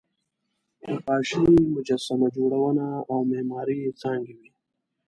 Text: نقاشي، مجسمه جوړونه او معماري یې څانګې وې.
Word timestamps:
نقاشي، 0.93 1.41
مجسمه 1.73 2.27
جوړونه 2.37 2.87
او 3.11 3.17
معماري 3.31 3.77
یې 3.83 3.91
څانګې 4.01 4.33
وې. 4.39 4.49